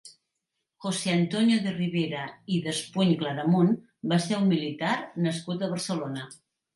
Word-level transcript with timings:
José 0.83 1.09
Antonio 1.15 1.57
de 1.65 1.73
Ribera 1.81 2.23
i 2.55 2.57
de 2.67 2.71
Espuny-Claramunt 2.75 3.69
va 4.15 4.19
ser 4.25 4.39
un 4.39 4.49
militar 4.55 4.95
nascut 5.27 5.63
a 5.63 5.71
Barcelona. 5.75 6.25